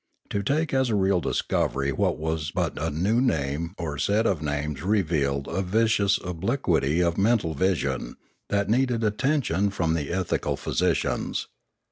[0.31, 4.41] To take as a real discovery what was but a new name or set of
[4.41, 8.15] names revealed a vicious obliquity of mental vision,
[8.49, 11.45] that needed attention from the ethical phy sicians.